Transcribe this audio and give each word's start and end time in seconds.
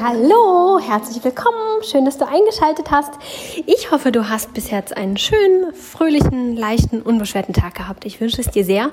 Hallo, 0.00 0.78
herzlich 0.78 1.24
willkommen. 1.24 1.82
Schön, 1.82 2.04
dass 2.04 2.18
du 2.18 2.28
eingeschaltet 2.28 2.92
hast. 2.92 3.14
Ich 3.66 3.90
hoffe, 3.90 4.12
du 4.12 4.28
hast 4.28 4.54
bis 4.54 4.70
jetzt 4.70 4.96
einen 4.96 5.16
schönen, 5.16 5.74
fröhlichen, 5.74 6.56
leichten, 6.56 7.02
unbeschwerten 7.02 7.54
Tag 7.54 7.74
gehabt. 7.74 8.04
Ich 8.04 8.20
wünsche 8.20 8.40
es 8.40 8.50
dir 8.50 8.64
sehr 8.64 8.92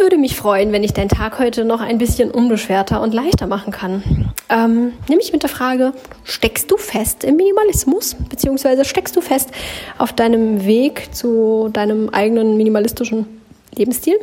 würde 0.00 0.18
mich 0.18 0.36
freuen, 0.36 0.72
wenn 0.72 0.82
ich 0.82 0.92
deinen 0.92 1.08
Tag 1.08 1.38
heute 1.38 1.64
noch 1.64 1.80
ein 1.80 1.98
bisschen 1.98 2.30
unbeschwerter 2.30 3.00
und 3.00 3.14
leichter 3.14 3.46
machen 3.46 3.72
kann. 3.72 4.32
Ähm, 4.48 4.92
nämlich 5.08 5.32
mit 5.32 5.42
der 5.42 5.50
Frage, 5.50 5.92
steckst 6.24 6.70
du 6.70 6.76
fest 6.76 7.22
im 7.22 7.36
Minimalismus, 7.36 8.16
beziehungsweise 8.28 8.84
steckst 8.84 9.14
du 9.14 9.20
fest 9.20 9.50
auf 9.98 10.12
deinem 10.12 10.66
Weg 10.66 11.14
zu 11.14 11.68
deinem 11.72 12.08
eigenen 12.08 12.56
minimalistischen 12.56 13.26
Lebensstil? 13.76 14.18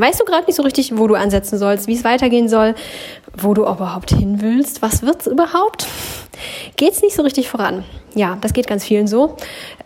Weißt 0.00 0.20
du 0.20 0.24
gerade 0.24 0.46
nicht 0.46 0.56
so 0.56 0.62
richtig, 0.62 0.96
wo 0.96 1.06
du 1.06 1.14
ansetzen 1.14 1.58
sollst, 1.58 1.86
wie 1.86 1.94
es 1.94 2.04
weitergehen 2.04 2.48
soll, 2.48 2.74
wo 3.36 3.54
du 3.54 3.62
überhaupt 3.62 4.10
hin 4.10 4.40
willst, 4.40 4.82
was 4.82 5.02
wird's 5.02 5.26
überhaupt? 5.26 5.86
Geht's 6.76 7.02
nicht 7.02 7.14
so 7.14 7.22
richtig 7.22 7.48
voran? 7.48 7.84
Ja, 8.14 8.38
das 8.40 8.52
geht 8.52 8.66
ganz 8.66 8.84
vielen 8.84 9.06
so. 9.06 9.36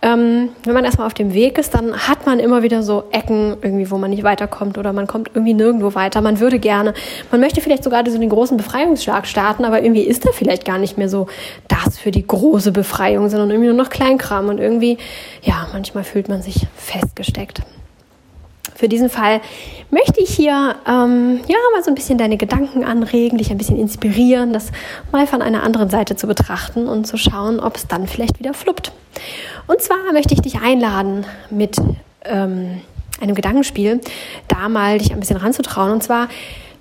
Ähm, 0.02 0.50
wenn 0.64 0.74
man 0.74 0.84
erstmal 0.84 1.06
auf 1.06 1.14
dem 1.14 1.32
Weg 1.32 1.58
ist, 1.58 1.74
dann 1.74 1.96
hat 1.96 2.26
man 2.26 2.40
immer 2.40 2.62
wieder 2.62 2.82
so 2.82 3.04
Ecken 3.10 3.56
irgendwie, 3.62 3.90
wo 3.90 3.96
man 3.96 4.10
nicht 4.10 4.22
weiterkommt 4.22 4.76
oder 4.76 4.92
man 4.92 5.06
kommt 5.06 5.30
irgendwie 5.34 5.54
nirgendwo 5.54 5.94
weiter. 5.94 6.20
Man 6.20 6.40
würde 6.40 6.58
gerne, 6.58 6.94
man 7.30 7.40
möchte 7.40 7.60
vielleicht 7.60 7.84
sogar 7.84 8.08
so 8.08 8.18
den 8.18 8.28
großen 8.28 8.56
Befreiungsschlag 8.56 9.26
starten, 9.26 9.64
aber 9.64 9.82
irgendwie 9.82 10.02
ist 10.02 10.26
da 10.26 10.30
vielleicht 10.32 10.64
gar 10.64 10.78
nicht 10.78 10.98
mehr 10.98 11.08
so 11.08 11.26
das 11.68 11.98
für 11.98 12.10
die 12.10 12.26
große 12.26 12.72
Befreiung, 12.72 13.28
sondern 13.30 13.50
irgendwie 13.50 13.68
nur 13.68 13.76
noch 13.76 13.90
Kleinkram 13.90 14.48
und 14.48 14.58
irgendwie, 14.58 14.98
ja, 15.42 15.66
manchmal 15.72 16.04
fühlt 16.04 16.28
man 16.28 16.42
sich 16.42 16.66
festgesteckt. 16.76 17.62
Für 18.78 18.88
diesen 18.88 19.10
Fall 19.10 19.40
möchte 19.90 20.20
ich 20.20 20.30
hier 20.30 20.76
ähm, 20.86 21.40
ja 21.48 21.56
mal 21.74 21.82
so 21.82 21.90
ein 21.90 21.96
bisschen 21.96 22.16
deine 22.16 22.36
Gedanken 22.36 22.84
anregen, 22.84 23.36
dich 23.36 23.50
ein 23.50 23.58
bisschen 23.58 23.76
inspirieren, 23.76 24.52
das 24.52 24.70
mal 25.10 25.26
von 25.26 25.42
einer 25.42 25.64
anderen 25.64 25.90
Seite 25.90 26.14
zu 26.14 26.28
betrachten 26.28 26.86
und 26.86 27.04
zu 27.04 27.16
schauen, 27.16 27.58
ob 27.58 27.74
es 27.74 27.88
dann 27.88 28.06
vielleicht 28.06 28.38
wieder 28.38 28.54
fluppt. 28.54 28.92
Und 29.66 29.80
zwar 29.80 30.12
möchte 30.12 30.32
ich 30.32 30.42
dich 30.42 30.60
einladen 30.60 31.26
mit 31.50 31.76
ähm, 32.24 32.80
einem 33.20 33.34
Gedankenspiel, 33.34 34.00
da 34.46 34.68
mal 34.68 34.98
dich 34.98 35.12
ein 35.12 35.18
bisschen 35.18 35.38
ranzutrauen. 35.38 35.90
Und 35.90 36.04
zwar, 36.04 36.28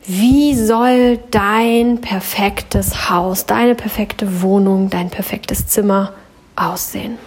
wie 0.06 0.54
soll 0.54 1.18
dein 1.32 2.00
perfektes 2.00 3.10
Haus, 3.10 3.48
deine 3.48 3.74
perfekte 3.74 4.44
Wohnung, 4.44 4.92
dein 4.92 5.10
perfektes 5.10 5.66
Zimmer 5.66 6.14
aussehen? 6.56 7.18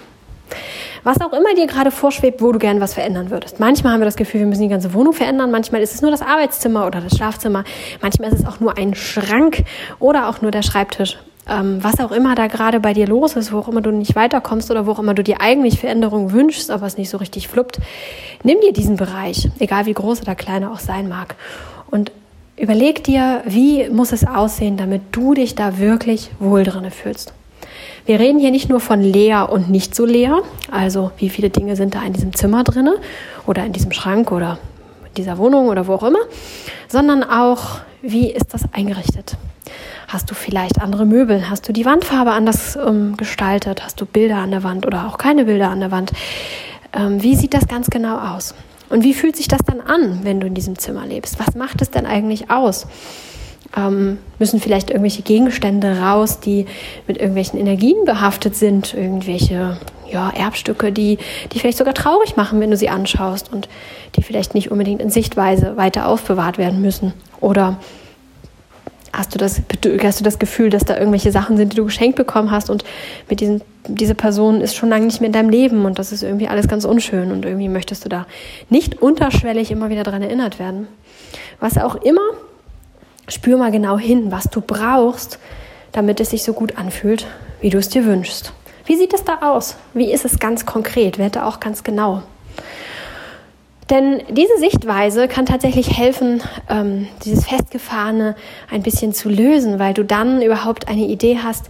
Was 1.04 1.20
auch 1.20 1.32
immer 1.32 1.54
dir 1.54 1.66
gerade 1.66 1.90
vorschwebt, 1.90 2.42
wo 2.42 2.52
du 2.52 2.58
gern 2.58 2.80
was 2.80 2.94
verändern 2.94 3.30
würdest. 3.30 3.60
Manchmal 3.60 3.92
haben 3.92 4.00
wir 4.00 4.06
das 4.06 4.16
Gefühl, 4.16 4.40
wir 4.40 4.46
müssen 4.46 4.62
die 4.62 4.68
ganze 4.68 4.94
Wohnung 4.94 5.12
verändern, 5.12 5.50
manchmal 5.50 5.80
ist 5.80 5.94
es 5.94 6.02
nur 6.02 6.10
das 6.10 6.22
Arbeitszimmer 6.22 6.86
oder 6.86 7.00
das 7.00 7.16
Schlafzimmer, 7.16 7.64
manchmal 8.00 8.32
ist 8.32 8.40
es 8.40 8.46
auch 8.46 8.60
nur 8.60 8.76
ein 8.76 8.94
Schrank 8.94 9.64
oder 9.98 10.28
auch 10.28 10.42
nur 10.42 10.50
der 10.50 10.62
Schreibtisch. 10.62 11.18
Ähm, 11.48 11.82
was 11.82 11.98
auch 12.00 12.12
immer 12.12 12.34
da 12.34 12.46
gerade 12.46 12.80
bei 12.80 12.92
dir 12.92 13.06
los 13.06 13.34
ist, 13.34 13.52
wo 13.52 13.58
auch 13.58 13.68
immer 13.68 13.80
du 13.80 13.90
nicht 13.90 14.14
weiterkommst 14.14 14.70
oder 14.70 14.86
wo 14.86 14.92
auch 14.92 14.98
immer 14.98 15.14
du 15.14 15.24
dir 15.24 15.40
eigentlich 15.40 15.80
Veränderungen 15.80 16.32
wünschst, 16.32 16.70
aber 16.70 16.86
es 16.86 16.96
nicht 16.96 17.10
so 17.10 17.16
richtig 17.16 17.48
fluppt, 17.48 17.80
nimm 18.44 18.60
dir 18.60 18.72
diesen 18.72 18.96
Bereich, 18.96 19.48
egal 19.58 19.86
wie 19.86 19.94
groß 19.94 20.22
oder 20.22 20.34
klein 20.34 20.62
er 20.62 20.70
auch 20.70 20.78
sein 20.78 21.08
mag, 21.08 21.34
und 21.90 22.12
überleg 22.56 23.02
dir, 23.02 23.42
wie 23.46 23.88
muss 23.88 24.12
es 24.12 24.26
aussehen, 24.26 24.76
damit 24.76 25.02
du 25.12 25.34
dich 25.34 25.54
da 25.54 25.78
wirklich 25.78 26.30
wohl 26.38 26.62
drinne 26.62 26.90
fühlst. 26.90 27.32
Wir 28.06 28.18
reden 28.18 28.38
hier 28.38 28.50
nicht 28.50 28.68
nur 28.68 28.80
von 28.80 29.00
leer 29.00 29.50
und 29.50 29.70
nicht 29.70 29.94
so 29.94 30.04
leer, 30.04 30.42
also 30.70 31.10
wie 31.18 31.28
viele 31.28 31.50
Dinge 31.50 31.76
sind 31.76 31.94
da 31.94 32.02
in 32.02 32.12
diesem 32.12 32.34
Zimmer 32.34 32.64
drinne 32.64 32.96
oder 33.46 33.64
in 33.64 33.72
diesem 33.72 33.92
Schrank 33.92 34.32
oder 34.32 34.58
dieser 35.16 35.38
Wohnung 35.38 35.68
oder 35.68 35.86
wo 35.86 35.94
auch 35.94 36.02
immer, 36.02 36.20
sondern 36.88 37.22
auch, 37.22 37.80
wie 38.02 38.30
ist 38.30 38.54
das 38.54 38.62
eingerichtet? 38.72 39.36
Hast 40.08 40.30
du 40.30 40.34
vielleicht 40.34 40.80
andere 40.80 41.06
Möbel? 41.06 41.48
Hast 41.48 41.68
du 41.68 41.72
die 41.72 41.84
Wandfarbe 41.84 42.32
anders 42.32 42.76
ähm, 42.76 43.16
gestaltet? 43.16 43.84
Hast 43.84 44.00
du 44.00 44.06
Bilder 44.06 44.38
an 44.38 44.50
der 44.50 44.64
Wand 44.64 44.86
oder 44.86 45.06
auch 45.06 45.18
keine 45.18 45.44
Bilder 45.44 45.70
an 45.70 45.78
der 45.78 45.92
Wand? 45.92 46.10
Ähm, 46.92 47.22
wie 47.22 47.36
sieht 47.36 47.54
das 47.54 47.68
ganz 47.68 47.90
genau 47.90 48.18
aus? 48.18 48.54
Und 48.88 49.04
wie 49.04 49.14
fühlt 49.14 49.36
sich 49.36 49.46
das 49.46 49.60
dann 49.64 49.80
an, 49.80 50.20
wenn 50.24 50.40
du 50.40 50.48
in 50.48 50.54
diesem 50.54 50.76
Zimmer 50.78 51.06
lebst? 51.06 51.38
Was 51.38 51.54
macht 51.54 51.80
es 51.80 51.90
denn 51.90 52.06
eigentlich 52.06 52.50
aus? 52.50 52.88
Ähm, 53.76 54.18
müssen 54.38 54.60
vielleicht 54.60 54.90
irgendwelche 54.90 55.22
Gegenstände 55.22 56.00
raus, 56.00 56.40
die 56.40 56.66
mit 57.06 57.18
irgendwelchen 57.18 57.58
Energien 57.58 58.04
behaftet 58.04 58.56
sind, 58.56 58.94
irgendwelche 58.94 59.78
ja, 60.10 60.30
Erbstücke, 60.30 60.92
die, 60.92 61.18
die 61.52 61.58
vielleicht 61.58 61.78
sogar 61.78 61.94
traurig 61.94 62.36
machen, 62.36 62.60
wenn 62.60 62.70
du 62.70 62.76
sie 62.76 62.88
anschaust 62.88 63.52
und 63.52 63.68
die 64.16 64.22
vielleicht 64.22 64.54
nicht 64.54 64.70
unbedingt 64.70 65.00
in 65.00 65.10
Sichtweise 65.10 65.76
weiter 65.76 66.08
aufbewahrt 66.08 66.58
werden 66.58 66.82
müssen. 66.82 67.12
Oder 67.40 67.78
hast 69.12 69.34
du 69.34 69.38
das, 69.38 69.62
hast 70.02 70.20
du 70.20 70.24
das 70.24 70.38
Gefühl, 70.38 70.70
dass 70.70 70.84
da 70.84 70.96
irgendwelche 70.96 71.32
Sachen 71.32 71.56
sind, 71.56 71.72
die 71.72 71.76
du 71.76 71.84
geschenkt 71.84 72.16
bekommen 72.16 72.50
hast 72.50 72.70
und 72.70 72.84
mit 73.28 73.40
diesen, 73.40 73.60
diese 73.86 74.14
Person 74.14 74.60
ist 74.60 74.74
schon 74.74 74.88
lange 74.88 75.06
nicht 75.06 75.20
mehr 75.20 75.28
in 75.28 75.32
deinem 75.32 75.50
Leben 75.50 75.84
und 75.84 75.98
das 75.98 76.12
ist 76.12 76.22
irgendwie 76.22 76.48
alles 76.48 76.68
ganz 76.68 76.84
unschön 76.84 77.30
und 77.30 77.44
irgendwie 77.44 77.68
möchtest 77.68 78.04
du 78.04 78.08
da 78.08 78.26
nicht 78.68 79.00
unterschwellig 79.00 79.70
immer 79.70 79.90
wieder 79.90 80.02
daran 80.02 80.22
erinnert 80.22 80.58
werden. 80.58 80.88
Was 81.60 81.78
auch 81.78 81.96
immer 81.96 82.20
Spür 83.30 83.56
mal 83.56 83.70
genau 83.70 83.98
hin, 83.98 84.30
was 84.30 84.44
du 84.44 84.60
brauchst, 84.60 85.38
damit 85.92 86.20
es 86.20 86.30
sich 86.30 86.42
so 86.42 86.52
gut 86.52 86.76
anfühlt, 86.76 87.26
wie 87.60 87.70
du 87.70 87.78
es 87.78 87.88
dir 87.88 88.04
wünschst. 88.04 88.52
Wie 88.86 88.96
sieht 88.96 89.14
es 89.14 89.24
da 89.24 89.38
aus? 89.42 89.76
Wie 89.94 90.12
ist 90.12 90.24
es 90.24 90.38
ganz 90.38 90.66
konkret? 90.66 91.18
Werde 91.18 91.44
auch 91.44 91.60
ganz 91.60 91.84
genau. 91.84 92.22
Denn 93.88 94.22
diese 94.28 94.56
Sichtweise 94.58 95.26
kann 95.26 95.46
tatsächlich 95.46 95.96
helfen, 95.96 96.42
ähm, 96.68 97.08
dieses 97.24 97.46
Festgefahrene 97.46 98.36
ein 98.70 98.82
bisschen 98.82 99.12
zu 99.12 99.28
lösen, 99.28 99.80
weil 99.80 99.94
du 99.94 100.04
dann 100.04 100.42
überhaupt 100.42 100.88
eine 100.88 101.06
Idee 101.06 101.38
hast, 101.42 101.66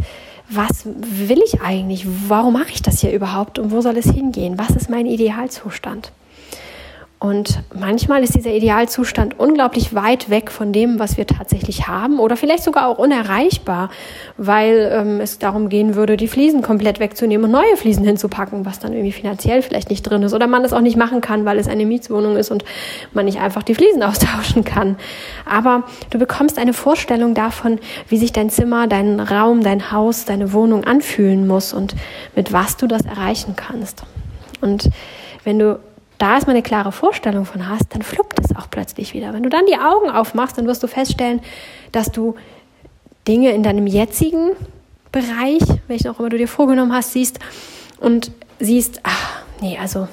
was 0.50 0.82
will 0.84 1.40
ich 1.44 1.62
eigentlich? 1.62 2.06
Warum 2.28 2.54
mache 2.54 2.72
ich 2.72 2.82
das 2.82 3.00
hier 3.00 3.12
überhaupt? 3.12 3.58
Und 3.58 3.70
wo 3.70 3.80
soll 3.80 3.96
es 3.96 4.10
hingehen? 4.10 4.58
Was 4.58 4.70
ist 4.70 4.90
mein 4.90 5.06
Idealzustand? 5.06 6.12
Und 7.22 7.60
manchmal 7.78 8.22
ist 8.22 8.34
dieser 8.34 8.50
Idealzustand 8.50 9.38
unglaublich 9.38 9.94
weit 9.94 10.30
weg 10.30 10.50
von 10.50 10.72
dem, 10.72 10.98
was 10.98 11.18
wir 11.18 11.26
tatsächlich 11.26 11.86
haben 11.86 12.18
oder 12.18 12.34
vielleicht 12.34 12.64
sogar 12.64 12.88
auch 12.88 12.96
unerreichbar, 12.96 13.90
weil 14.38 14.90
ähm, 14.90 15.20
es 15.20 15.38
darum 15.38 15.68
gehen 15.68 15.96
würde, 15.96 16.16
die 16.16 16.28
Fliesen 16.28 16.62
komplett 16.62 16.98
wegzunehmen 16.98 17.44
und 17.44 17.50
neue 17.50 17.76
Fliesen 17.76 18.04
hinzupacken, 18.04 18.64
was 18.64 18.78
dann 18.78 18.94
irgendwie 18.94 19.12
finanziell 19.12 19.60
vielleicht 19.60 19.90
nicht 19.90 20.02
drin 20.02 20.22
ist 20.22 20.32
oder 20.32 20.46
man 20.46 20.62
das 20.62 20.72
auch 20.72 20.80
nicht 20.80 20.96
machen 20.96 21.20
kann, 21.20 21.44
weil 21.44 21.58
es 21.58 21.68
eine 21.68 21.84
Mietswohnung 21.84 22.38
ist 22.38 22.50
und 22.50 22.64
man 23.12 23.26
nicht 23.26 23.38
einfach 23.38 23.64
die 23.64 23.74
Fliesen 23.74 24.02
austauschen 24.02 24.64
kann. 24.64 24.96
Aber 25.44 25.82
du 26.08 26.18
bekommst 26.18 26.58
eine 26.58 26.72
Vorstellung 26.72 27.34
davon, 27.34 27.80
wie 28.08 28.16
sich 28.16 28.32
dein 28.32 28.48
Zimmer, 28.48 28.86
dein 28.86 29.20
Raum, 29.20 29.62
dein 29.62 29.92
Haus, 29.92 30.24
deine 30.24 30.54
Wohnung 30.54 30.84
anfühlen 30.84 31.46
muss 31.46 31.74
und 31.74 31.94
mit 32.34 32.54
was 32.54 32.78
du 32.78 32.86
das 32.86 33.02
erreichen 33.04 33.56
kannst. 33.56 34.04
Und 34.62 34.88
wenn 35.44 35.58
du 35.58 35.80
da 36.20 36.34
erstmal 36.34 36.54
eine 36.54 36.62
klare 36.62 36.92
Vorstellung 36.92 37.44
von 37.44 37.68
hast, 37.68 37.94
dann 37.94 38.02
fluppt 38.02 38.38
es 38.44 38.54
auch 38.54 38.68
plötzlich 38.70 39.14
wieder. 39.14 39.32
Wenn 39.32 39.42
du 39.42 39.48
dann 39.48 39.66
die 39.66 39.76
Augen 39.76 40.10
aufmachst, 40.10 40.58
dann 40.58 40.66
wirst 40.66 40.82
du 40.82 40.86
feststellen, 40.86 41.40
dass 41.92 42.12
du 42.12 42.34
Dinge 43.26 43.50
in 43.50 43.62
deinem 43.62 43.86
jetzigen 43.86 44.50
Bereich, 45.12 45.62
welchen 45.88 46.08
auch 46.08 46.20
immer 46.20 46.28
du 46.28 46.38
dir 46.38 46.48
vorgenommen 46.48 46.92
hast, 46.92 47.12
siehst 47.12 47.38
und 47.98 48.32
siehst, 48.58 49.00
ach, 49.02 49.42
nee, 49.60 49.78
also 49.80 50.08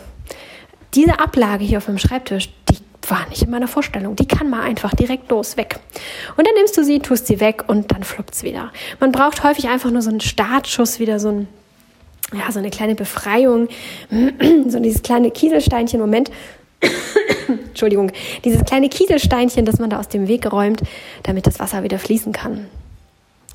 diese 0.94 1.20
Ablage 1.20 1.64
hier 1.64 1.78
auf 1.78 1.86
dem 1.86 1.98
Schreibtisch, 1.98 2.50
die 2.70 2.78
war 3.10 3.28
nicht 3.30 3.44
in 3.44 3.50
meiner 3.50 3.68
Vorstellung. 3.68 4.16
Die 4.16 4.28
kann 4.28 4.50
mal 4.50 4.62
einfach 4.62 4.94
direkt 4.94 5.30
los 5.30 5.58
weg. 5.58 5.80
Und 6.36 6.46
dann 6.48 6.54
nimmst 6.56 6.78
du 6.78 6.84
sie, 6.84 7.00
tust 7.00 7.28
sie 7.28 7.40
weg 7.40 7.64
und 7.68 7.92
dann 7.92 8.04
fluppt 8.04 8.34
es 8.34 8.44
wieder. 8.44 8.72
Man 9.00 9.12
braucht 9.12 9.44
häufig 9.44 9.70
einfach 9.70 9.92
nur 9.92 10.02
so 10.02 10.10
einen 10.10 10.22
Startschuss, 10.22 11.00
wieder 11.00 11.20
so 11.20 11.30
ein 11.30 11.48
ja, 12.34 12.52
so 12.52 12.60
eine 12.60 12.70
kleine 12.70 12.96
Befreiung, 12.96 13.70
so 14.68 14.80
dieses 14.80 15.02
kleine 15.02 15.32
Kieselsteinchen, 15.32 16.00
Moment, 16.00 16.32
Entschuldigung, 17.48 18.12
dieses 18.44 18.64
kleine 18.66 18.90
Kieselsteinchen, 18.90 19.66
das 19.66 19.80
man 19.80 19.90
da 19.90 20.00
aus 20.00 20.10
dem 20.10 20.28
Weg 20.28 20.52
räumt, 20.52 20.82
damit 21.24 21.48
das 21.48 21.60
Wasser 21.60 21.84
wieder 21.84 22.00
fließen 22.00 22.34
kann. 22.34 22.68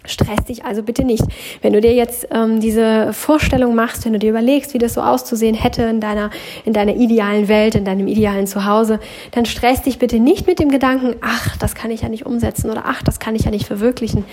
Stress 0.04 0.44
dich 0.48 0.64
also 0.64 0.82
bitte 0.82 1.04
nicht. 1.04 1.22
Wenn 1.60 1.72
du 1.74 1.80
dir 1.80 1.94
jetzt 1.94 2.26
ähm, 2.32 2.58
diese 2.58 3.12
Vorstellung 3.12 3.76
machst, 3.76 4.04
wenn 4.04 4.12
du 4.12 4.18
dir 4.18 4.30
überlegst, 4.30 4.74
wie 4.74 4.78
das 4.78 4.94
so 4.94 5.00
auszusehen 5.00 5.54
hätte 5.54 5.82
in 5.82 6.00
deiner, 6.00 6.30
in 6.64 6.72
deiner 6.72 6.96
idealen 6.96 7.46
Welt, 7.46 7.76
in 7.76 7.84
deinem 7.84 8.08
idealen 8.08 8.48
Zuhause, 8.48 8.98
dann 9.30 9.44
stress 9.46 9.82
dich 9.82 10.00
bitte 10.00 10.18
nicht 10.18 10.48
mit 10.48 10.58
dem 10.58 10.70
Gedanken, 10.70 11.14
ach, 11.20 11.56
das 11.58 11.76
kann 11.76 11.92
ich 11.92 12.02
ja 12.02 12.08
nicht 12.08 12.26
umsetzen 12.26 12.68
oder 12.68 12.82
ach, 12.86 13.04
das 13.04 13.20
kann 13.20 13.36
ich 13.36 13.44
ja 13.44 13.52
nicht 13.52 13.66
verwirklichen. 13.66 14.24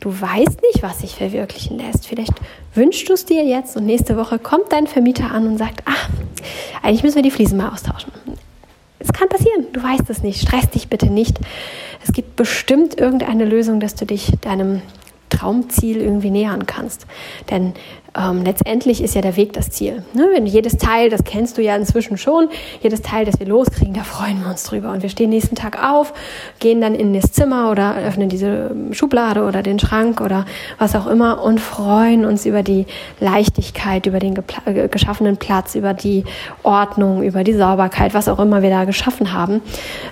Du 0.00 0.20
weißt 0.20 0.62
nicht, 0.62 0.82
was 0.82 1.00
sich 1.00 1.14
verwirklichen 1.14 1.78
lässt. 1.78 2.06
Vielleicht 2.06 2.34
wünschst 2.74 3.08
du 3.08 3.14
es 3.14 3.24
dir 3.24 3.44
jetzt 3.44 3.76
und 3.76 3.86
nächste 3.86 4.16
Woche 4.16 4.38
kommt 4.38 4.72
dein 4.72 4.86
Vermieter 4.86 5.32
an 5.32 5.46
und 5.46 5.58
sagt, 5.58 5.82
ach, 5.84 6.08
eigentlich 6.82 7.02
müssen 7.02 7.16
wir 7.16 7.22
die 7.22 7.30
Fliesen 7.30 7.58
mal 7.58 7.70
austauschen. 7.70 8.12
Es 9.00 9.12
kann 9.12 9.28
passieren, 9.28 9.66
du 9.72 9.82
weißt 9.82 10.08
es 10.08 10.22
nicht. 10.22 10.40
Stress 10.40 10.70
dich 10.70 10.88
bitte 10.88 11.06
nicht. 11.06 11.38
Es 12.04 12.12
gibt 12.12 12.36
bestimmt 12.36 12.98
irgendeine 12.98 13.44
Lösung, 13.44 13.80
dass 13.80 13.94
du 13.94 14.06
dich 14.06 14.32
deinem 14.40 14.82
Traumziel 15.38 16.00
irgendwie 16.00 16.30
nähern 16.30 16.66
kannst. 16.66 17.06
Denn 17.50 17.74
ähm, 18.18 18.42
letztendlich 18.42 19.02
ist 19.02 19.14
ja 19.14 19.20
der 19.20 19.36
Weg 19.36 19.52
das 19.52 19.70
Ziel. 19.70 20.02
Ne? 20.12 20.28
Wenn 20.32 20.46
jedes 20.46 20.76
Teil, 20.76 21.10
das 21.10 21.24
kennst 21.24 21.58
du 21.58 21.62
ja 21.62 21.76
inzwischen 21.76 22.18
schon, 22.18 22.48
jedes 22.82 23.02
Teil, 23.02 23.24
das 23.24 23.38
wir 23.38 23.46
loskriegen, 23.46 23.94
da 23.94 24.02
freuen 24.02 24.40
wir 24.42 24.50
uns 24.50 24.64
drüber. 24.64 24.90
Und 24.90 25.02
wir 25.02 25.10
stehen 25.10 25.30
nächsten 25.30 25.54
Tag 25.54 25.82
auf, 25.82 26.12
gehen 26.58 26.80
dann 26.80 26.94
in 26.94 27.12
das 27.12 27.32
Zimmer 27.32 27.70
oder 27.70 27.96
öffnen 27.96 28.28
diese 28.28 28.74
Schublade 28.92 29.44
oder 29.44 29.62
den 29.62 29.78
Schrank 29.78 30.20
oder 30.20 30.46
was 30.78 30.96
auch 30.96 31.06
immer 31.06 31.42
und 31.42 31.60
freuen 31.60 32.24
uns 32.24 32.46
über 32.46 32.62
die 32.62 32.86
Leichtigkeit, 33.20 34.06
über 34.06 34.18
den 34.18 34.42
äh, 34.64 34.88
geschaffenen 34.88 35.36
Platz, 35.36 35.74
über 35.74 35.94
die 35.94 36.24
Ordnung, 36.62 37.22
über 37.22 37.44
die 37.44 37.54
Sauberkeit, 37.54 38.14
was 38.14 38.28
auch 38.28 38.40
immer 38.40 38.62
wir 38.62 38.70
da 38.70 38.84
geschaffen 38.84 39.32
haben. 39.32 39.62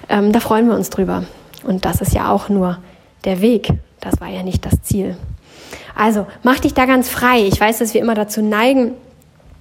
Ähm, 0.09 0.33
da 0.33 0.41
freuen 0.41 0.69
wir 0.69 0.77
uns 0.77 0.91
drüber. 0.91 1.25
Und 1.65 1.85
das 1.85 2.01
ist 2.01 2.15
ja 2.15 2.31
auch 2.31 2.49
nur 2.49 2.79
der 3.27 3.41
Weg. 3.41 3.69
Das 4.01 4.21
war 4.21 4.29
ja 4.29 4.43
nicht 4.43 4.65
das 4.65 4.83
Ziel. 4.83 5.17
Also 5.95 6.27
mach 6.43 6.61
dich 6.61 6.75
da 6.75 6.87
ganz 6.87 7.09
frei. 7.09 7.41
Ich 7.47 7.61
weiß, 7.61 7.79
dass 7.79 7.95
wir 7.95 8.01
immer 8.01 8.15
dazu 8.15 8.43
neigen, 8.43 8.93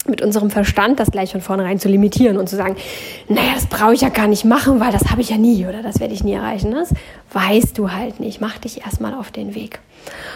mit 0.07 0.21
unserem 0.21 0.51
Verstand 0.51 0.99
das 0.99 1.09
gleich 1.09 1.31
von 1.31 1.41
vornherein 1.41 1.79
zu 1.79 1.89
limitieren 1.89 2.37
und 2.37 2.47
zu 2.47 2.55
sagen, 2.55 2.75
naja, 3.27 3.53
das 3.55 3.65
brauche 3.65 3.93
ich 3.93 4.01
ja 4.01 4.09
gar 4.09 4.27
nicht 4.27 4.45
machen, 4.45 4.79
weil 4.79 4.91
das 4.91 5.09
habe 5.09 5.21
ich 5.21 5.29
ja 5.31 5.37
nie 5.37 5.65
oder 5.65 5.81
das 5.81 5.99
werde 5.99 6.13
ich 6.13 6.23
nie 6.23 6.33
erreichen. 6.33 6.71
Das 6.71 6.93
weißt 7.33 7.77
du 7.77 7.91
halt 7.91 8.19
nicht. 8.19 8.39
Mach 8.39 8.57
dich 8.59 8.81
erstmal 8.81 9.15
auf 9.15 9.31
den 9.31 9.55
Weg. 9.55 9.79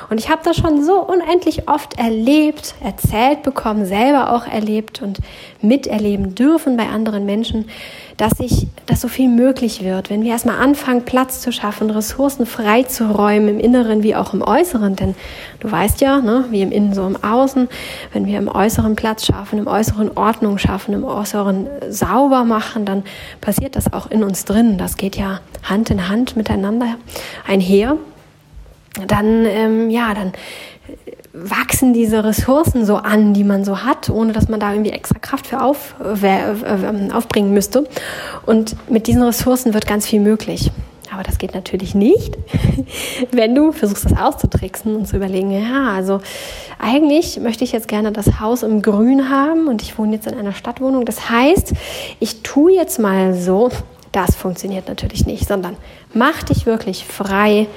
Und 0.10 0.20
ich 0.20 0.30
habe 0.30 0.42
das 0.44 0.58
schon 0.58 0.84
so 0.84 1.00
unendlich 1.06 1.70
oft 1.70 2.00
erlebt, 2.00 2.74
erzählt 2.84 3.44
bekommen, 3.44 3.86
selber 3.86 4.34
auch 4.34 4.48
erlebt 4.48 5.04
und 5.04 5.20
miterleben 5.62 6.34
dürfen 6.34 6.76
bei 6.76 6.88
anderen 6.88 7.26
Menschen, 7.26 7.70
dass 8.20 8.34
sich, 8.38 8.68
dass 8.86 9.00
so 9.00 9.08
viel 9.08 9.30
möglich 9.30 9.82
wird, 9.82 10.10
wenn 10.10 10.24
wir 10.24 10.32
erstmal 10.32 10.60
anfangen, 10.60 11.06
Platz 11.06 11.40
zu 11.40 11.54
schaffen, 11.54 11.90
Ressourcen 11.90 12.46
freizuräumen, 12.46 13.48
im 13.48 13.60
Inneren 13.60 14.04
wie 14.04 14.14
auch 14.14 14.34
im 14.34 14.42
Äußeren. 14.42 14.98
Denn 14.98 15.16
du 15.62 15.72
weißt 15.72 16.02
ja, 16.02 16.20
ne, 16.20 16.44
wie 16.50 16.62
im 16.62 16.74
Innen 16.74 16.94
so 16.94 17.08
im 17.08 17.16
Außen, 17.24 17.70
wenn 18.12 18.26
wir 18.26 18.38
im 18.38 18.50
Äußeren 18.50 18.98
Platz 18.98 19.26
schaffen, 19.26 19.58
im 19.58 19.68
Äußeren 19.68 20.18
Ordnung 20.18 20.58
schaffen, 20.58 20.94
im 20.94 21.06
Äußeren 21.06 21.68
sauber 21.90 22.44
machen, 22.44 22.84
dann 22.84 23.04
passiert 23.40 23.78
das 23.78 23.94
auch 23.94 24.12
in 24.12 24.22
uns 24.22 24.44
drin. 24.44 24.78
Das 24.78 24.98
geht 24.98 25.16
ja 25.16 25.40
Hand 25.64 25.90
in 25.90 26.10
Hand 26.10 26.36
miteinander 26.36 26.98
einher 27.48 27.96
dann, 29.08 29.46
ähm, 29.46 29.90
ja, 29.90 30.14
dann 30.14 30.34
wachsen 31.34 31.94
diese 31.94 32.24
Ressourcen 32.24 32.86
so 32.86 32.96
an, 32.96 33.34
die 33.34 33.44
man 33.44 33.64
so 33.64 33.84
hat, 33.84 34.10
ohne 34.10 34.34
dass 34.34 34.50
man 34.50 34.60
da 34.60 34.72
irgendwie 34.72 34.92
extra 34.92 35.20
Kraft 35.20 35.48
für 35.48 35.62
auf, 35.62 35.96
äh, 36.04 36.52
äh, 36.52 37.12
aufbringen 37.12 37.54
müsste. 37.54 37.88
Und 38.46 38.76
mit 38.90 39.08
diesen 39.08 39.24
Ressourcen 39.24 39.74
wird 39.74 39.86
ganz 39.86 40.08
viel 40.08 40.20
möglich. 40.20 40.72
Aber 41.12 41.24
das 41.24 41.40
geht 41.40 41.56
natürlich 41.56 41.96
nicht, 41.96 42.38
wenn 43.32 43.56
du 43.56 43.72
versuchst, 43.72 44.06
das 44.06 44.18
auszutricksen 44.18 44.96
und 44.96 45.08
zu 45.08 45.18
überlegen, 45.18 45.52
ja, 45.52 45.92
also 45.92 46.22
eigentlich 46.78 47.40
möchte 47.40 47.64
ich 47.64 47.72
jetzt 47.72 47.88
gerne 47.88 48.12
das 48.12 48.40
Haus 48.40 48.62
im 48.62 48.82
Grün 48.82 49.30
haben 49.30 49.68
und 49.68 49.82
ich 49.82 49.98
wohne 49.98 50.16
jetzt 50.16 50.28
in 50.28 50.38
einer 50.38 50.54
Stadtwohnung. 50.54 51.06
Das 51.06 51.30
heißt, 51.30 51.74
ich 52.20 52.44
tue 52.44 52.74
jetzt 52.74 53.00
mal 53.00 53.34
so, 53.34 53.70
das 54.12 54.36
funktioniert 54.36 54.88
natürlich 54.88 55.26
nicht, 55.26 55.48
sondern 55.48 55.78
mach 56.14 56.44
dich 56.44 56.66
wirklich 56.66 57.06
frei 57.06 57.68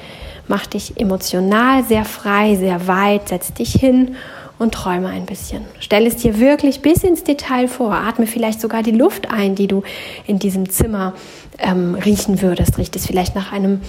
Mach 0.49 0.67
dich 0.67 1.00
emotional 1.00 1.85
sehr 1.85 2.05
frei, 2.05 2.56
sehr 2.56 2.87
weit, 2.87 3.29
setz 3.29 3.53
dich 3.53 3.73
hin 3.73 4.17
und 4.59 4.73
träume 4.75 5.09
ein 5.09 5.27
bisschen. 5.27 5.65
Stell 5.81 6.06
es 6.06 6.17
dir 6.17 6.39
wirklich 6.39 6.81
bis 6.83 7.03
ins 7.03 7.25
Detail 7.25 7.69
vor. 7.69 7.93
Atme 7.93 8.27
vielleicht 8.27 8.61
sogar 8.61 8.83
die 8.83 8.93
Luft 8.93 9.31
ein, 9.31 9.55
die 9.55 9.67
du 9.67 9.83
in 10.27 10.39
diesem 10.39 10.71
Zimmer 10.71 11.15
ähm, 11.59 11.94
riechen 11.94 12.43
würdest. 12.43 12.79
Riecht 12.79 12.94
es 12.97 13.06
vielleicht 13.06 13.35
nach 13.35 13.53
einem 13.53 13.81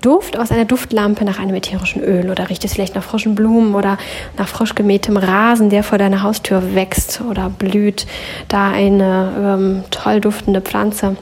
Duft 0.00 0.38
aus 0.38 0.50
einer 0.50 0.64
Duftlampe, 0.64 1.24
nach 1.24 1.38
einem 1.38 1.54
ätherischen 1.54 2.02
Öl 2.02 2.30
oder 2.30 2.48
riecht 2.50 2.64
es 2.64 2.74
vielleicht 2.74 2.94
nach 2.94 3.04
frischen 3.04 3.34
Blumen 3.34 3.74
oder 3.74 3.98
nach 4.36 4.48
frisch 4.48 4.74
gemähtem 4.74 5.16
Rasen, 5.16 5.70
der 5.70 5.82
vor 5.82 5.98
deiner 5.98 6.22
Haustür 6.22 6.74
wächst 6.74 7.20
oder 7.20 7.50
blüht 7.50 8.06
da 8.48 8.70
eine 8.70 9.32
ähm, 9.38 9.84
toll 9.90 10.20
duftende 10.20 10.60
Pflanze. 10.60 11.16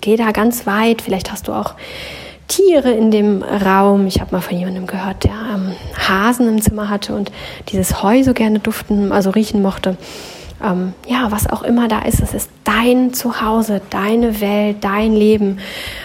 Geh 0.00 0.16
da 0.16 0.32
ganz 0.32 0.66
weit. 0.66 1.02
Vielleicht 1.02 1.30
hast 1.30 1.48
du 1.48 1.52
auch 1.52 1.74
Tiere 2.48 2.90
in 2.90 3.10
dem 3.10 3.42
Raum. 3.42 4.06
Ich 4.06 4.20
habe 4.20 4.34
mal 4.34 4.40
von 4.40 4.56
jemandem 4.56 4.86
gehört, 4.86 5.24
der 5.24 5.32
ähm, 5.32 5.72
Hasen 5.96 6.48
im 6.48 6.60
Zimmer 6.60 6.88
hatte 6.88 7.14
und 7.14 7.30
dieses 7.68 8.02
Heu 8.02 8.22
so 8.24 8.32
gerne 8.32 8.58
duften, 8.58 9.12
also 9.12 9.30
riechen 9.30 9.62
mochte. 9.62 9.96
Ähm, 10.62 10.92
ja, 11.06 11.30
was 11.30 11.48
auch 11.48 11.62
immer 11.62 11.86
da 11.86 12.00
ist, 12.00 12.20
es 12.20 12.34
ist 12.34 12.50
dein 12.64 13.14
Zuhause, 13.14 13.80
deine 13.90 14.40
Welt, 14.40 14.78
dein 14.80 15.14
Leben. 15.14 15.60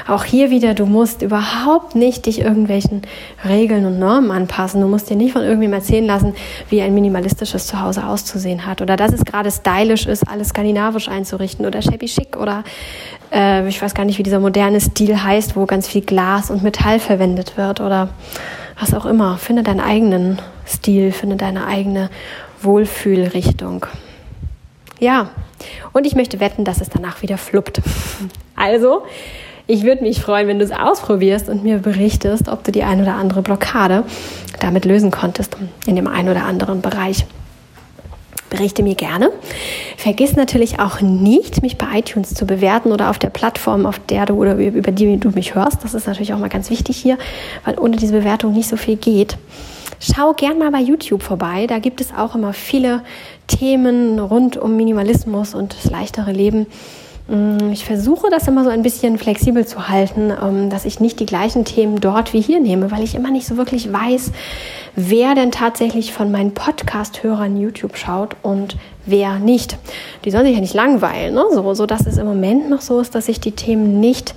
Auch 0.08 0.24
hier 0.24 0.52
wieder, 0.52 0.76
du 0.76 0.86
musst 0.86 1.24
überhaupt 1.24 1.96
nicht 1.96 2.28
dich 2.28 2.42
irgendwelchen 2.42 3.02
Regeln 3.44 3.86
und 3.86 3.98
Normen 3.98 4.30
anpassen. 4.30 4.80
Du 4.80 4.88
musst 4.88 5.10
dir 5.10 5.16
nicht 5.16 5.34
von 5.34 5.42
irgendwem 5.42 5.74
erzählen 5.74 6.06
lassen, 6.06 6.36
wie 6.70 6.82
ein 6.84 6.94
minimalistisches 6.94 7.66
Zuhause 7.66 8.06
auszusehen 8.06 8.68
hat 8.68 8.82
oder 8.82 8.96
dass 8.96 9.12
es 9.12 9.26
gerade 9.26 9.50
stylisch 9.50 10.06
ist, 10.06 10.28
alles 10.28 10.50
skandinavisch 10.50 11.10
einzurichten 11.10 11.66
oder 11.66 11.82
shabby 11.82 12.06
chic 12.06 12.38
oder 12.38 12.64
äh, 13.34 13.68
ich 13.68 13.82
weiß 13.82 13.94
gar 13.96 14.06
nicht, 14.06 14.20
wie 14.20 14.24
dieser 14.24 14.40
moderne 14.40 14.80
Stil 14.80 15.22
heißt, 15.22 15.56
wo 15.56 15.66
ganz 15.66 15.88
viel 15.88 16.02
Glas 16.02 16.50
und 16.50 16.64
Metall 16.64 17.00
verwendet 17.00 17.58
wird 17.58 17.82
oder 17.82 18.10
was 18.80 18.94
auch 18.94 19.06
immer. 19.06 19.38
Finde 19.38 19.64
deinen 19.64 19.80
eigenen 19.80 20.42
Stil, 20.66 21.12
finde 21.12 21.36
deine 21.36 21.66
eigene 21.66 22.10
Wohlfühlrichtung. 22.62 23.86
Ja, 25.00 25.30
und 25.92 26.06
ich 26.06 26.16
möchte 26.16 26.40
wetten, 26.40 26.64
dass 26.64 26.82
es 26.82 26.90
danach 26.90 27.22
wieder 27.22 27.38
fluppt. 27.38 27.82
Also, 28.56 29.04
ich 29.66 29.84
würde 29.84 30.04
mich 30.04 30.22
freuen, 30.22 30.48
wenn 30.48 30.60
du 30.60 30.64
es 30.64 30.72
ausprobierst 30.72 31.50
und 31.50 31.64
mir 31.64 31.80
berichtest, 31.80 32.48
ob 32.50 32.64
du 32.64 32.72
die 32.72 32.84
ein 32.84 33.02
oder 33.02 33.16
andere 33.16 33.42
Blockade 33.42 34.04
damit 34.60 34.86
lösen 34.86 35.10
konntest 35.10 35.58
in 35.88 35.96
dem 35.96 36.08
einen 36.08 36.30
oder 36.30 36.44
anderen 36.44 36.82
Bereich 36.82 37.26
berichte 38.54 38.84
mir 38.84 38.94
gerne. 38.94 39.32
Vergiss 39.98 40.36
natürlich 40.36 40.80
auch 40.80 41.02
nicht, 41.02 41.64
mich 41.64 41.78
bei 41.80 41.88
iTunes 41.98 42.36
zu 42.36 42.46
bewerten 42.46 42.92
oder 42.92 43.10
auf 43.10 43.18
der 43.18 43.32
Plattform, 43.32 43.88
auf 43.88 44.00
der 44.00 44.28
du 44.28 44.36
oder 44.36 44.56
über 44.56 44.92
die 44.92 45.18
du 45.18 45.32
mich 45.32 45.56
hörst. 45.56 45.84
Das 45.84 45.96
ist 45.96 46.06
natürlich 46.06 46.34
auch 46.34 46.38
mal 46.38 46.50
ganz 46.50 46.70
wichtig 46.70 46.98
hier, 46.98 47.18
weil 47.66 47.80
ohne 47.80 47.98
diese 47.98 48.14
Bewertung 48.14 48.54
nicht 48.54 48.70
so 48.70 48.78
viel 48.78 48.96
geht. 48.96 49.38
Schau 50.00 50.34
gern 50.34 50.60
mal 50.60 50.70
bei 50.70 50.82
YouTube 50.82 51.24
vorbei. 51.24 51.66
Da 51.66 51.80
gibt 51.80 52.00
es 52.00 52.14
auch 52.14 52.36
immer 52.36 52.54
viele 52.54 53.02
Themen 53.48 54.20
rund 54.20 54.56
um 54.56 54.76
Minimalismus 54.76 55.56
und 55.56 55.76
das 55.76 55.90
leichtere 55.90 56.32
Leben. 56.32 56.68
Mm, 57.28 57.72
ich 57.72 57.86
versuche 57.86 58.30
das 58.30 58.48
immer 58.48 58.64
so 58.64 58.70
ein 58.70 58.82
bisschen 58.82 59.18
flexibel 59.18 59.66
zu 59.66 59.88
halten, 59.88 60.32
ähm, 60.42 60.70
dass 60.70 60.86
ich 60.86 61.00
nicht 61.00 61.20
die 61.20 61.26
gleichen 61.26 61.64
Themen 61.64 62.02
dort 62.02 62.34
wie 62.34 62.42
hier 62.42 62.60
nehme, 62.60 62.92
weil 62.92 63.04
ich 63.04 63.16
immer 63.16 63.32
nicht 63.32 63.48
so 63.48 63.56
wirklich 63.56 63.92
weiß, 63.92 64.32
wer 64.96 65.34
denn 65.34 65.52
tatsächlich 65.52 66.12
von 66.12 66.32
meinen 66.32 66.54
Podcast-Hörern 66.54 67.58
YouTube 67.58 67.98
schaut 67.98 68.36
und 68.42 68.76
wer 69.06 69.40
nicht. 69.40 69.78
Die 70.26 70.32
sollen 70.32 70.46
sich 70.46 70.56
ja 70.56 70.62
nicht 70.62 70.74
langweilen, 70.74 71.34
ne? 71.34 71.46
so, 71.54 71.74
so 71.74 71.86
dass 71.86 72.06
es 72.06 72.18
im 72.18 72.28
Moment 72.28 72.70
noch 72.70 72.82
so 72.82 73.00
ist, 73.00 73.16
dass 73.16 73.28
sich 73.28 73.40
die 73.40 73.54
Themen 73.54 74.00
nicht, 74.02 74.36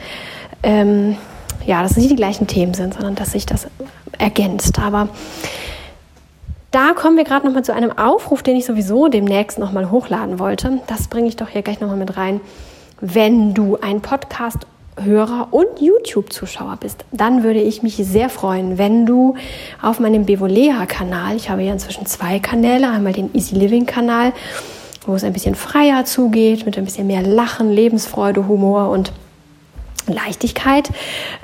ähm, 0.62 1.16
ja, 1.66 1.82
dass 1.82 1.92
es 1.92 1.96
nicht 1.96 2.10
die 2.10 2.16
gleichen 2.16 2.46
Themen 2.46 2.74
sind, 2.74 2.94
sondern 2.94 3.16
dass 3.16 3.32
sich 3.32 3.46
das 3.46 3.66
ergänzt. 4.18 4.78
Aber 4.78 5.08
da 6.70 6.92
kommen 6.92 7.16
wir 7.16 7.24
gerade 7.24 7.46
noch 7.46 7.54
mal 7.54 7.64
zu 7.64 7.74
einem 7.74 7.96
Aufruf, 7.98 8.44
den 8.44 8.54
ich 8.54 8.64
sowieso 8.64 9.08
demnächst 9.08 9.58
noch 9.58 9.72
mal 9.72 9.90
hochladen 9.90 10.38
wollte. 10.38 10.80
Das 10.86 11.08
bringe 11.08 11.26
ich 11.26 11.34
doch 11.34 11.48
hier 11.48 11.62
gleich 11.62 11.80
noch 11.80 11.88
mal 11.88 11.96
mit 11.96 12.16
rein. 12.16 12.40
Wenn 13.00 13.52
du 13.52 13.76
ein 13.78 14.00
Podcast 14.00 14.66
Hörer 14.98 15.48
und 15.50 15.66
YouTube-Zuschauer 15.80 16.78
bist, 16.80 17.04
dann 17.12 17.42
würde 17.42 17.60
ich 17.60 17.82
mich 17.82 17.96
sehr 17.96 18.30
freuen, 18.30 18.78
wenn 18.78 19.04
du 19.04 19.34
auf 19.82 20.00
meinem 20.00 20.24
Bevolea-Kanal, 20.24 21.36
ich 21.36 21.50
habe 21.50 21.62
ja 21.62 21.74
inzwischen 21.74 22.06
zwei 22.06 22.38
Kanäle, 22.38 22.88
einmal 22.88 23.12
den 23.12 23.34
Easy 23.34 23.54
Living-Kanal, 23.54 24.32
wo 25.04 25.14
es 25.14 25.24
ein 25.24 25.34
bisschen 25.34 25.54
freier 25.54 26.06
zugeht, 26.06 26.64
mit 26.64 26.78
ein 26.78 26.86
bisschen 26.86 27.06
mehr 27.06 27.20
Lachen, 27.20 27.70
Lebensfreude, 27.70 28.48
Humor 28.48 28.88
und 28.88 29.12
Leichtigkeit 30.06 30.90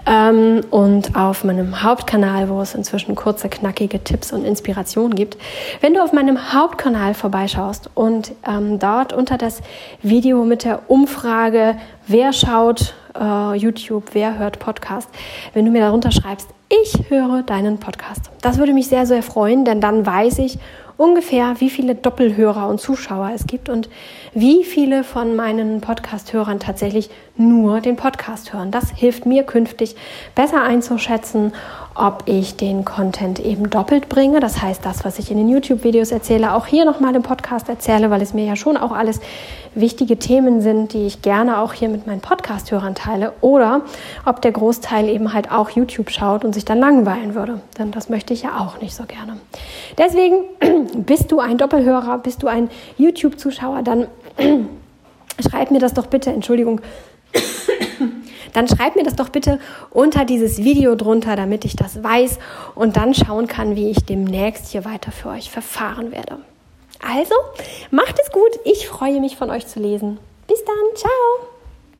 ähm, 0.06 0.60
und 0.70 1.16
auf 1.16 1.44
meinem 1.44 1.82
Hauptkanal, 1.82 2.48
wo 2.48 2.60
es 2.60 2.74
inzwischen 2.74 3.14
kurze, 3.14 3.48
knackige 3.48 4.02
Tipps 4.02 4.32
und 4.32 4.44
Inspirationen 4.44 5.14
gibt. 5.14 5.36
Wenn 5.80 5.94
du 5.94 6.02
auf 6.02 6.12
meinem 6.12 6.52
Hauptkanal 6.52 7.14
vorbeischaust 7.14 7.90
und 7.94 8.32
ähm, 8.46 8.78
dort 8.78 9.12
unter 9.12 9.38
das 9.38 9.60
Video 10.02 10.44
mit 10.44 10.64
der 10.64 10.90
Umfrage, 10.90 11.76
wer 12.06 12.32
schaut 12.32 12.94
äh, 13.18 13.56
YouTube, 13.56 14.10
wer 14.12 14.38
hört 14.38 14.58
Podcast, 14.58 15.08
wenn 15.54 15.64
du 15.64 15.70
mir 15.70 15.80
darunter 15.80 16.12
schreibst, 16.12 16.48
ich 16.82 17.10
höre 17.10 17.42
deinen 17.42 17.78
Podcast. 17.78 18.30
Das 18.40 18.56
würde 18.56 18.72
mich 18.72 18.88
sehr, 18.88 19.04
sehr 19.04 19.22
freuen, 19.22 19.66
denn 19.66 19.82
dann 19.82 20.06
weiß 20.06 20.38
ich, 20.38 20.58
ungefähr, 20.96 21.56
wie 21.58 21.68
viele 21.68 21.94
Doppelhörer 21.94 22.66
und 22.68 22.80
Zuschauer 22.80 23.30
es 23.34 23.46
gibt 23.46 23.68
und 23.68 23.90
wie 24.32 24.64
viele 24.64 25.04
von 25.04 25.36
meinen 25.36 25.82
Podcast-Hörern 25.82 26.60
tatsächlich 26.60 27.10
nur 27.36 27.80
den 27.80 27.96
Podcast 27.96 28.54
hören. 28.54 28.70
Das 28.70 28.90
hilft 28.90 29.26
mir 29.26 29.42
künftig 29.42 29.96
besser 30.34 30.62
einzuschätzen, 30.62 31.52
ob 31.94 32.24
ich 32.26 32.56
den 32.56 32.84
Content 32.84 33.38
eben 33.40 33.70
doppelt 33.70 34.08
bringe. 34.08 34.40
Das 34.40 34.62
heißt, 34.62 34.84
das, 34.84 35.04
was 35.04 35.18
ich 35.18 35.30
in 35.30 35.36
den 35.36 35.48
YouTube-Videos 35.48 36.10
erzähle, 36.10 36.54
auch 36.54 36.66
hier 36.66 36.84
nochmal 36.84 37.14
im 37.14 37.22
Podcast 37.22 37.68
erzähle, 37.68 38.10
weil 38.10 38.22
es 38.22 38.34
mir 38.34 38.44
ja 38.44 38.56
schon 38.56 38.76
auch 38.76 38.92
alles 38.92 39.20
wichtige 39.74 40.18
Themen 40.18 40.60
sind, 40.60 40.92
die 40.92 41.06
ich 41.06 41.22
gerne 41.22 41.58
auch 41.58 41.72
hier 41.72 41.88
mit 41.88 42.06
meinen 42.06 42.20
Podcast-Hörern 42.20 42.94
teile. 42.94 43.32
Oder 43.40 43.82
ob 44.24 44.42
der 44.42 44.52
Großteil 44.52 45.08
eben 45.08 45.32
halt 45.32 45.50
auch 45.50 45.70
YouTube 45.70 46.10
schaut 46.10 46.44
und 46.44 46.52
sich 46.54 46.64
dann 46.64 46.78
langweilen 46.78 47.34
würde. 47.34 47.60
Denn 47.78 47.90
das 47.90 48.08
möchte 48.08 48.34
ich 48.34 48.42
ja 48.42 48.58
auch 48.58 48.80
nicht 48.80 48.94
so 48.94 49.04
gerne. 49.04 49.38
Deswegen 49.98 50.44
bist 51.04 51.32
du 51.32 51.40
ein 51.40 51.58
Doppelhörer, 51.58 52.18
bist 52.18 52.42
du 52.42 52.48
ein 52.48 52.70
YouTube-Zuschauer, 52.98 53.82
dann 53.82 54.06
schreib 55.40 55.70
mir 55.70 55.78
das 55.78 55.94
doch 55.94 56.06
bitte, 56.06 56.30
Entschuldigung, 56.30 56.80
dann 58.52 58.68
schreib 58.68 58.96
mir 58.96 59.04
das 59.04 59.16
doch 59.16 59.28
bitte 59.28 59.58
unter 59.90 60.24
dieses 60.24 60.58
Video 60.58 60.94
drunter, 60.94 61.36
damit 61.36 61.64
ich 61.64 61.76
das 61.76 62.02
weiß 62.02 62.38
und 62.74 62.96
dann 62.96 63.14
schauen 63.14 63.46
kann, 63.46 63.76
wie 63.76 63.90
ich 63.90 64.04
demnächst 64.04 64.68
hier 64.68 64.84
weiter 64.84 65.12
für 65.12 65.30
euch 65.30 65.50
verfahren 65.50 66.12
werde. 66.12 66.38
Also, 67.00 67.34
macht 67.90 68.16
es 68.22 68.30
gut. 68.30 68.60
Ich 68.64 68.88
freue 68.88 69.20
mich 69.20 69.36
von 69.36 69.50
euch 69.50 69.66
zu 69.66 69.80
lesen. 69.80 70.18
Bis 70.46 70.64
dann. 70.64 70.96
Ciao. 70.96 71.51